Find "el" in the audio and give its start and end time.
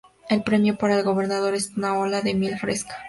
0.31-0.41, 0.97-1.03